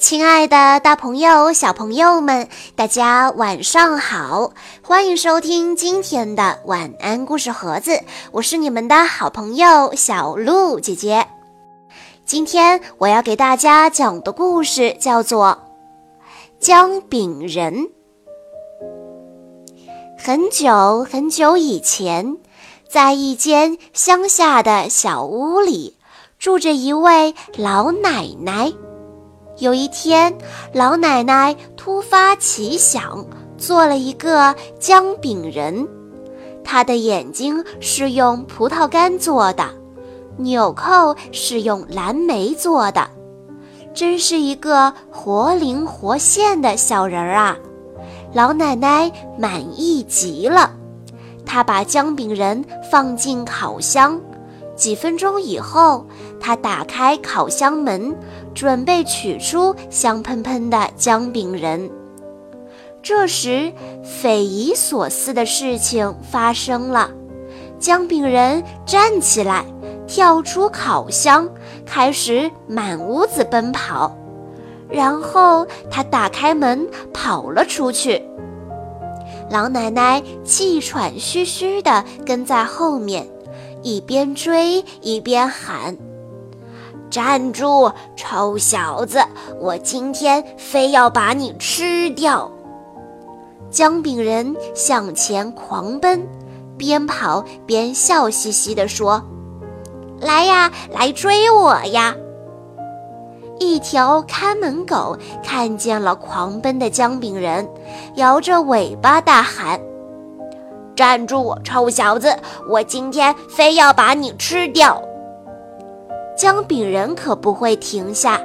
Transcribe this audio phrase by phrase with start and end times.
[0.00, 4.50] 亲爱的，大朋友、小朋友们，大家晚上好！
[4.82, 8.00] 欢迎收听今天的晚安故事盒子，
[8.32, 11.28] 我是你们的好朋友小鹿姐姐。
[12.24, 15.58] 今天我要给大家讲的故事叫做
[16.58, 17.74] 《姜饼人》。
[20.18, 22.38] 很久很久以前，
[22.88, 25.98] 在一间乡下的小屋里，
[26.38, 28.72] 住着一位老奶奶。
[29.60, 30.34] 有一天，
[30.72, 33.26] 老奶奶突发奇想，
[33.58, 35.86] 做了一个姜饼人。
[36.64, 39.68] 她的眼睛是用葡萄干做的，
[40.38, 43.06] 纽扣是用蓝莓做的，
[43.92, 47.58] 真是一个活灵活现的小人儿啊！
[48.32, 50.70] 老奶奶满意极了，
[51.44, 54.18] 她把姜饼人放进烤箱。
[54.74, 56.06] 几分钟以后，
[56.40, 58.16] 她打开烤箱门。
[58.54, 61.90] 准备取出香喷喷的姜饼人，
[63.02, 67.10] 这时匪夷所思的事情发生了：
[67.78, 69.64] 姜饼人站起来，
[70.06, 71.48] 跳出烤箱，
[71.86, 74.16] 开始满屋子奔跑，
[74.88, 78.22] 然后他打开门跑了出去。
[79.50, 83.26] 老奶奶气喘吁吁地跟在后面，
[83.82, 85.96] 一边追一边喊。
[87.10, 89.20] 站住，臭小子！
[89.58, 92.48] 我今天非要把你吃掉！
[93.68, 96.24] 姜饼人向前狂奔，
[96.78, 99.20] 边跑边笑嘻嘻地说
[100.22, 102.14] ：“来呀，来追我呀！”
[103.58, 107.68] 一条看门狗看见了狂奔的姜饼人，
[108.14, 109.80] 摇着尾巴大喊
[110.94, 112.36] ：“站住，臭小子！
[112.68, 115.02] 我今天非要把你吃掉！”
[116.40, 118.40] 姜饼人可不会停下，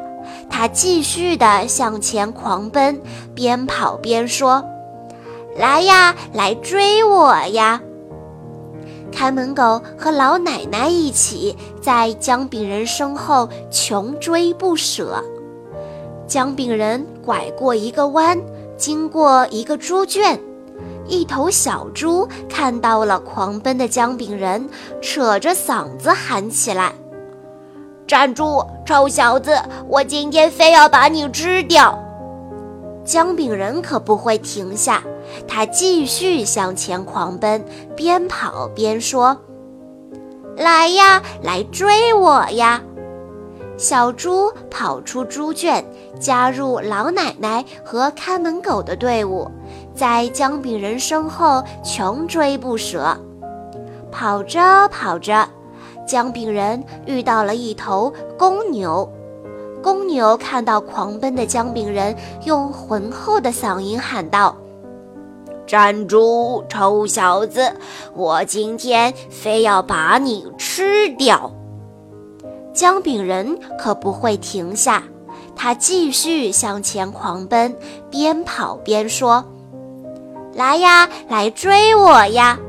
[0.50, 3.02] 他继续地向前狂奔，
[3.34, 4.62] 边跑边说
[5.58, 7.82] ：“来呀，来追我呀！”
[9.16, 15.24] 看门狗和老奶奶一起在姜饼人身后穷追不舍。
[16.28, 18.38] 姜饼人拐过一个弯，
[18.76, 20.38] 经过一个猪圈，
[21.08, 24.68] 一头小猪看到了狂奔的姜饼人，
[25.02, 26.92] 扯着嗓子喊起来。
[28.08, 29.58] 站住，臭小子！
[29.88, 31.98] 我今天非要把你吃掉！
[33.04, 35.02] 姜饼人可不会停下，
[35.48, 39.36] 他继续向前狂奔，边跑边说
[40.56, 42.82] ：“来呀，来追我呀！”
[43.78, 45.84] 小猪跑出猪圈，
[46.20, 49.50] 加入老奶奶和看门狗的队伍，
[49.96, 53.18] 在姜饼人身后穷追不舍。
[54.12, 55.48] 跑着跑着。
[56.06, 59.10] 姜饼人遇到了一头公牛，
[59.82, 64.56] 公牛看到狂奔的姜饼人，用浑厚的嗓音喊道
[65.66, 67.72] ：“站住，臭小子！
[68.14, 71.52] 我今天非要把你吃掉！”
[72.74, 75.04] 姜饼人可不会停下，
[75.56, 77.76] 他继续向前狂奔，
[78.12, 79.44] 边跑边说
[80.54, 82.60] ：“来呀，来追我呀！”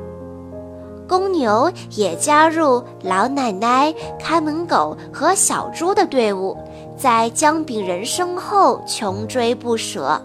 [1.09, 6.57] 公牛也加入老奶奶、看门狗和小猪的队伍，
[6.97, 10.21] 在姜饼人身后穷追不舍。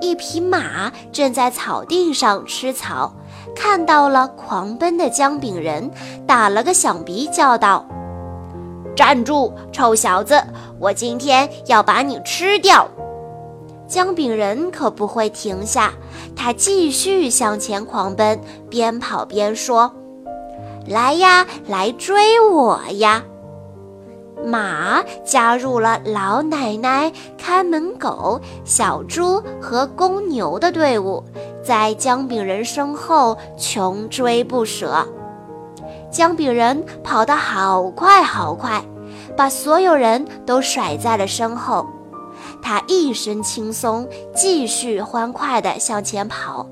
[0.00, 3.12] 一匹马正在草地上吃草，
[3.56, 5.90] 看到了狂奔的姜饼人，
[6.26, 7.84] 打了个响鼻，叫道
[8.94, 10.42] ：“站住，臭小子！
[10.78, 12.86] 我今天要把你吃掉！”
[13.94, 15.92] 姜饼人可不会停下，
[16.34, 19.94] 他继续向前狂奔，边跑边说
[20.88, 23.22] ：“来呀，来追我呀！”
[24.44, 31.22] 马加入了老奶奶、看门狗、小猪和公牛的队伍，
[31.62, 35.06] 在姜饼人身后穷追不舍。
[36.10, 38.84] 姜饼人跑得好快好快，
[39.36, 41.86] 把所有人都甩在了身后。
[42.64, 46.66] 他一身轻松，继续欢快地向前跑，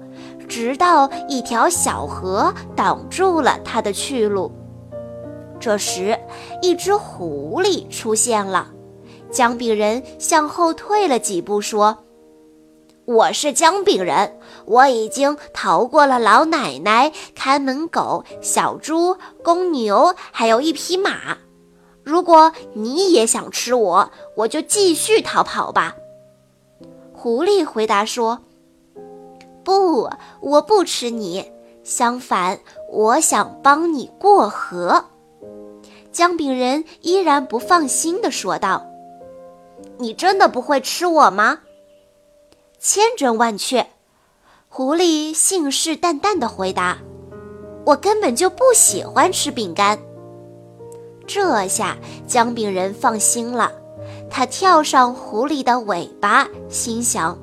[0.49, 4.51] 直到一条小河挡住了他的去路。
[5.61, 6.19] 这时，
[6.63, 8.69] 一只狐狸出现了。
[9.31, 11.99] 姜饼人向后退了几步，说
[13.05, 21.37] ：“我是姜饼人，我已经逃过了老奶奶、看门狗、小猪、公牛，还有一匹马。”
[22.05, 25.97] 如果你也想吃我，我就继续逃跑吧。”
[27.15, 28.41] 狐狸回答说
[29.63, 30.11] ，“不，
[30.41, 31.53] 我不吃你。
[31.85, 32.61] 相反，
[32.91, 35.05] 我想帮你过河。”
[36.13, 38.85] 姜饼人依然不放心地说道
[39.99, 41.61] ：“你真的不会吃我吗？
[42.79, 43.87] 千真万确，
[44.69, 46.99] 狐狸信誓旦旦地回答
[47.87, 49.99] ：“我根本就不喜欢吃饼干。”
[51.35, 51.97] 这下
[52.27, 53.73] 姜饼人放心了，
[54.29, 57.39] 他跳上狐狸的尾巴，心想：“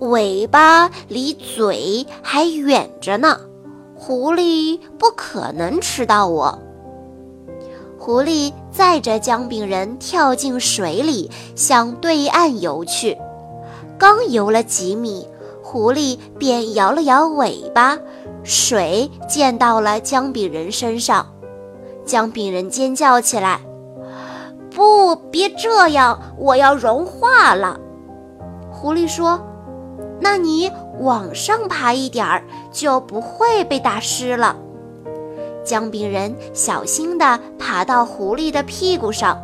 [0.00, 3.40] 尾巴离嘴还远着呢，
[3.94, 6.58] 狐狸不可能吃到我。”
[7.98, 13.16] 狐狸载着姜饼人跳进水里，向对岸游去。
[13.98, 15.26] 刚游了几米，
[15.62, 17.98] 狐狸便摇了摇尾巴，
[18.44, 21.26] 水溅到了姜饼人身上。
[22.08, 23.60] 姜饼人尖叫起来
[24.74, 27.78] ：“不，别这样，我要融化了！”
[28.72, 29.38] 狐狸说
[30.18, 34.56] ：“那你往上爬一点儿，就不会被打湿了。”
[35.62, 39.38] 姜饼人小心地爬到狐狸的屁股上，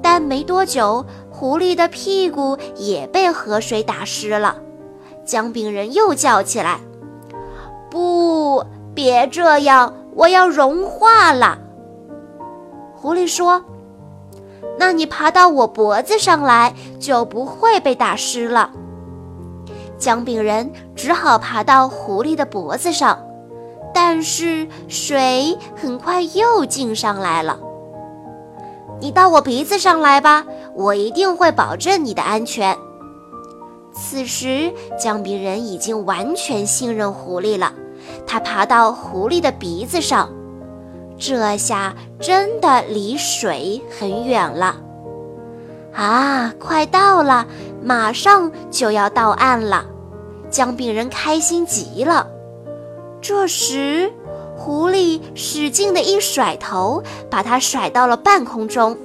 [0.00, 4.56] 但没多久，狐狸的屁股也被河水打湿了。
[5.26, 6.80] 姜饼人又叫起来
[7.90, 8.64] ：“不，
[8.94, 11.58] 别这样，我要融化了。”
[13.00, 13.64] 狐狸说
[14.78, 18.70] ：“那你爬到我脖子上来，就不会被打湿了。”
[19.96, 23.18] 姜饼人只好爬到狐狸的脖子上。
[23.92, 27.58] 但是水很快又进上来了。
[29.00, 30.44] 你到我鼻子上来吧，
[30.74, 32.76] 我一定会保证你的安全。
[33.92, 37.72] 此时，姜饼人已经完全信任狐狸了。
[38.26, 40.30] 他爬到狐狸的鼻子上，
[41.20, 44.76] 这下真的离水很远了。
[45.92, 47.46] 啊，快到了，
[47.82, 49.84] 马上就要到岸了。
[50.48, 52.26] 姜饼人开心极了。
[53.20, 54.10] 这时，
[54.56, 58.96] 狐狸使劲的一甩头，把它甩到了半空中。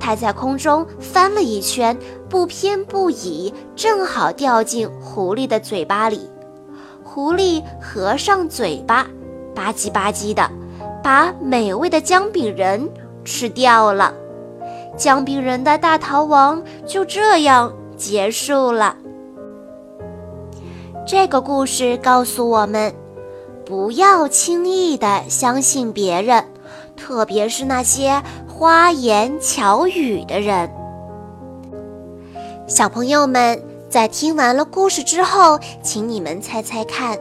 [0.00, 1.94] 它在空中翻了一圈，
[2.26, 6.30] 不偏不倚，正好掉进狐狸的嘴巴里。
[7.04, 9.06] 狐狸合上嘴巴，
[9.54, 10.50] 吧唧吧唧的，
[11.02, 12.88] 把美味的姜饼人
[13.24, 14.14] 吃掉了。
[14.96, 18.96] 姜饼人的大逃亡就这样结束了。
[21.06, 22.94] 这个故事告诉我们。
[23.66, 26.44] 不要轻易的相信别人，
[26.96, 30.68] 特别是那些花言巧语的人。
[32.66, 37.16] 小朋友们，在听完了故事之后，请你们猜猜看，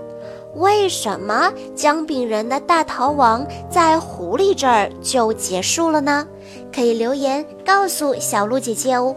[0.60, 6.28] 为什么姜饼人的大逃亡在狐狸这儿就结束了呢？
[6.74, 9.16] 可以留言告诉小鹿姐姐哦。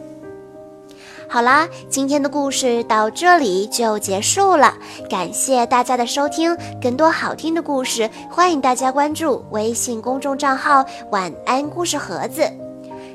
[1.28, 4.72] 好啦，今天的故事到这里就结束了，
[5.10, 6.56] 感谢大家的收听。
[6.80, 12.42] 更多好听的故事，欢迎大家关注微信公众账号“晚安故事盒子”。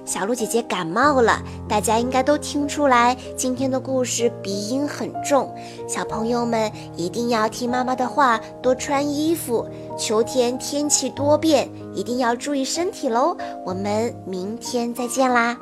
[0.07, 5.53] 小鹿姐姐感冒了，大家应该都听出来，今天的故事鼻音很重。
[5.85, 9.67] 小朋友们一定要听妈妈的话，多穿衣服。
[9.97, 13.35] 秋天天气多变，一定要注意身体喽。
[13.65, 15.57] 我们明天再见啦！